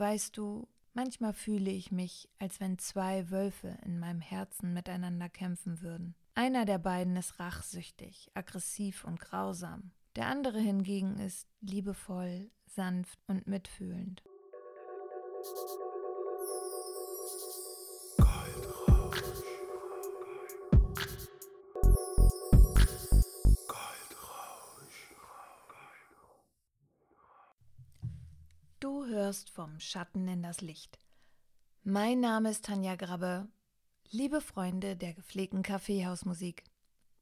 Weißt 0.00 0.38
du, 0.38 0.66
manchmal 0.94 1.34
fühle 1.34 1.70
ich 1.70 1.92
mich, 1.92 2.30
als 2.38 2.58
wenn 2.58 2.78
zwei 2.78 3.30
Wölfe 3.30 3.76
in 3.84 3.98
meinem 3.98 4.22
Herzen 4.22 4.72
miteinander 4.72 5.28
kämpfen 5.28 5.82
würden. 5.82 6.14
Einer 6.34 6.64
der 6.64 6.78
beiden 6.78 7.16
ist 7.16 7.38
rachsüchtig, 7.38 8.30
aggressiv 8.32 9.04
und 9.04 9.20
grausam. 9.20 9.90
Der 10.16 10.28
andere 10.28 10.58
hingegen 10.58 11.18
ist 11.18 11.46
liebevoll, 11.60 12.50
sanft 12.64 13.18
und 13.26 13.46
mitfühlend. 13.46 14.22
Du 28.80 29.04
hörst 29.04 29.50
vom 29.50 29.78
Schatten 29.78 30.26
in 30.26 30.42
das 30.42 30.62
Licht. 30.62 30.98
Mein 31.84 32.18
Name 32.20 32.48
ist 32.48 32.64
Tanja 32.64 32.96
Grabbe. 32.96 33.46
Liebe 34.10 34.40
Freunde 34.40 34.96
der 34.96 35.12
gepflegten 35.12 35.62
Kaffeehausmusik. 35.62 36.64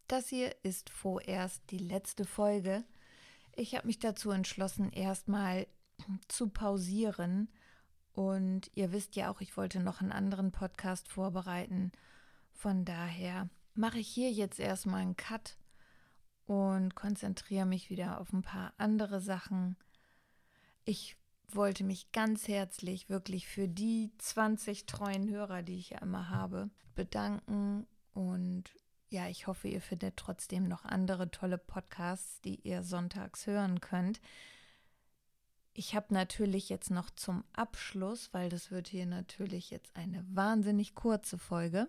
Das 0.07 0.29
hier 0.29 0.55
ist 0.63 0.89
vorerst 0.89 1.69
die 1.71 1.79
letzte 1.79 2.25
Folge. 2.25 2.85
Ich 3.57 3.75
habe 3.75 3.89
mich 3.89 3.99
dazu 3.99 4.31
entschlossen, 4.31 4.93
erstmal 4.93 5.67
zu 6.29 6.49
pausieren. 6.49 7.49
Und 8.13 8.71
ihr 8.77 8.93
wisst 8.93 9.17
ja 9.17 9.29
auch, 9.29 9.41
ich 9.41 9.57
wollte 9.57 9.81
noch 9.81 10.01
einen 10.01 10.13
anderen 10.13 10.53
Podcast 10.53 11.09
vorbereiten. 11.09 11.91
Von 12.53 12.85
daher 12.85 13.51
mache 13.75 13.99
ich 13.99 14.07
hier 14.07 14.31
jetzt 14.31 14.61
erstmal 14.61 15.03
einen 15.03 15.17
Cut 15.17 15.59
und 16.47 16.95
konzentriere 16.95 17.67
mich 17.67 17.91
wieder 17.91 18.21
auf 18.21 18.33
ein 18.33 18.43
paar 18.43 18.75
andere 18.79 19.21
Sachen. 19.21 19.77
Ich 20.85 21.17
wollte 21.55 21.85
mich 21.85 22.13
ganz 22.13 22.49
herzlich 22.49 23.09
wirklich 23.09 23.47
für 23.47 23.69
die 23.69 24.11
20 24.19 24.87
treuen 24.87 25.29
Hörer, 25.29 25.63
die 25.63 25.79
ich 25.79 25.91
ja 25.91 25.99
immer 25.99 26.31
habe, 26.31 26.71
bedanken. 26.95 27.87
Und 28.13 28.65
ja, 29.09 29.29
ich 29.29 29.47
hoffe, 29.47 29.69
ihr 29.69 29.81
findet 29.81 30.17
trotzdem 30.17 30.69
noch 30.69 30.85
andere 30.85 31.31
tolle 31.31 31.59
Podcasts, 31.59 32.41
die 32.43 32.57
ihr 32.61 32.83
sonntags 32.83 33.47
hören 33.47 33.81
könnt. 33.81 34.21
Ich 35.73 35.95
habe 35.95 36.13
natürlich 36.13 36.69
jetzt 36.69 36.91
noch 36.91 37.09
zum 37.11 37.45
Abschluss, 37.53 38.31
weil 38.33 38.49
das 38.49 38.71
wird 38.71 38.89
hier 38.89 39.07
natürlich 39.07 39.71
jetzt 39.71 39.95
eine 39.97 40.25
wahnsinnig 40.29 40.95
kurze 40.95 41.39
Folge, 41.39 41.89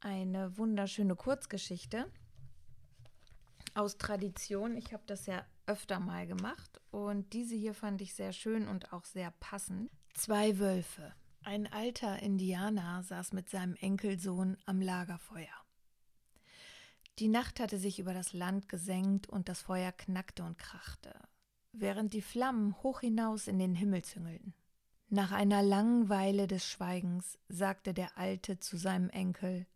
eine 0.00 0.56
wunderschöne 0.56 1.16
Kurzgeschichte 1.16 2.06
aus 3.78 3.96
Tradition. 3.96 4.76
Ich 4.76 4.92
habe 4.92 5.04
das 5.06 5.26
ja 5.26 5.46
öfter 5.66 6.00
mal 6.00 6.26
gemacht 6.26 6.80
und 6.90 7.32
diese 7.32 7.54
hier 7.54 7.74
fand 7.74 8.00
ich 8.00 8.14
sehr 8.14 8.32
schön 8.32 8.66
und 8.66 8.92
auch 8.92 9.04
sehr 9.04 9.30
passend. 9.38 9.90
Zwei 10.14 10.58
Wölfe. 10.58 11.14
Ein 11.44 11.72
alter 11.72 12.20
Indianer 12.20 13.02
saß 13.04 13.32
mit 13.32 13.48
seinem 13.48 13.76
Enkelsohn 13.76 14.56
am 14.66 14.80
Lagerfeuer. 14.80 15.46
Die 17.20 17.28
Nacht 17.28 17.60
hatte 17.60 17.78
sich 17.78 17.98
über 17.98 18.12
das 18.14 18.32
Land 18.32 18.68
gesenkt 18.68 19.28
und 19.28 19.48
das 19.48 19.62
Feuer 19.62 19.92
knackte 19.92 20.42
und 20.42 20.58
krachte, 20.58 21.14
während 21.72 22.12
die 22.14 22.22
Flammen 22.22 22.74
hoch 22.82 23.00
hinaus 23.00 23.46
in 23.46 23.58
den 23.58 23.74
Himmel 23.74 24.02
züngelten. 24.02 24.54
Nach 25.08 25.32
einer 25.32 25.62
langen 25.62 26.08
Weile 26.08 26.48
des 26.48 26.68
Schweigens 26.68 27.38
sagte 27.48 27.94
der 27.94 28.18
Alte 28.18 28.58
zu 28.58 28.76
seinem 28.76 29.08
Enkel 29.10 29.66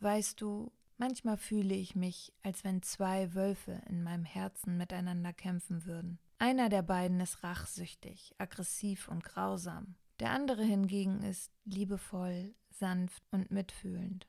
Weißt 0.00 0.40
du, 0.42 0.70
Manchmal 0.98 1.36
fühle 1.36 1.74
ich 1.74 1.94
mich, 1.94 2.32
als 2.42 2.64
wenn 2.64 2.82
zwei 2.82 3.34
Wölfe 3.34 3.82
in 3.88 4.02
meinem 4.02 4.24
Herzen 4.24 4.78
miteinander 4.78 5.32
kämpfen 5.32 5.84
würden. 5.84 6.18
Einer 6.38 6.68
der 6.68 6.82
beiden 6.82 7.20
ist 7.20 7.42
rachsüchtig, 7.42 8.34
aggressiv 8.38 9.08
und 9.08 9.22
grausam. 9.22 9.94
Der 10.20 10.30
andere 10.30 10.64
hingegen 10.64 11.22
ist 11.22 11.52
liebevoll, 11.64 12.54
sanft 12.70 13.22
und 13.30 13.50
mitfühlend. 13.50 14.26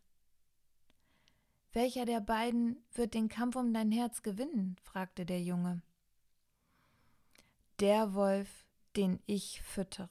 Welcher 1.72 2.06
der 2.06 2.22
beiden 2.22 2.83
wird 2.94 3.14
den 3.14 3.30
Kampf 3.30 3.56
um 3.56 3.73
dein 3.73 3.92
Herz 3.92 4.22
gewinnen? 4.22 4.76
fragte 4.82 5.26
der 5.26 5.42
Junge. 5.42 5.82
Der 7.80 8.14
Wolf, 8.14 8.66
den 8.95 9.20
ich 9.26 9.61
füttere, 9.61 10.10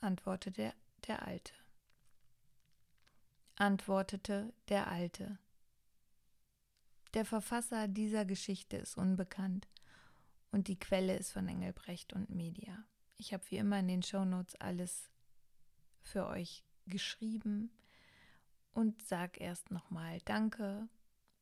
antwortete 0.00 0.74
der, 1.06 1.26
Alte. 1.26 1.52
Antwortete 3.56 4.52
der 4.68 4.88
Alte. 4.88 5.38
Der 7.14 7.24
Verfasser 7.24 7.88
dieser 7.88 8.24
Geschichte 8.24 8.76
ist 8.76 8.96
unbekannt 8.96 9.68
und 10.52 10.68
die 10.68 10.78
Quelle 10.78 11.16
ist 11.16 11.32
von 11.32 11.48
Engelbrecht 11.48 12.12
und 12.12 12.30
Media. 12.30 12.84
Ich 13.16 13.32
habe 13.32 13.42
wie 13.50 13.58
immer 13.58 13.80
in 13.80 13.88
den 13.88 14.02
Shownotes 14.02 14.54
alles 14.60 15.10
für 16.02 16.26
euch 16.26 16.64
geschrieben 16.86 17.70
und 18.72 19.02
sage 19.02 19.40
erst 19.40 19.70
nochmal 19.70 20.20
Danke 20.24 20.88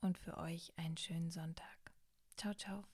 und 0.00 0.18
für 0.18 0.38
euch 0.38 0.72
einen 0.76 0.96
schönen 0.96 1.30
Sonntag. 1.30 1.92
Ciao, 2.36 2.54
ciao. 2.54 2.88